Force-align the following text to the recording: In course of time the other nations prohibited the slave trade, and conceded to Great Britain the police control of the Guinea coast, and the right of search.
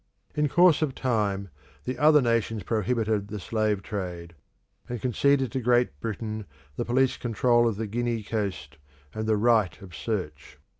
In 0.33 0.49
course 0.49 0.81
of 0.81 0.95
time 0.95 1.49
the 1.83 1.99
other 1.99 2.23
nations 2.23 2.63
prohibited 2.63 3.27
the 3.27 3.39
slave 3.39 3.83
trade, 3.83 4.33
and 4.89 4.99
conceded 4.99 5.51
to 5.51 5.59
Great 5.61 5.99
Britain 5.99 6.47
the 6.75 6.85
police 6.85 7.17
control 7.17 7.67
of 7.67 7.75
the 7.75 7.85
Guinea 7.85 8.23
coast, 8.23 8.79
and 9.13 9.27
the 9.27 9.37
right 9.37 9.79
of 9.79 9.93
search. 9.95 10.57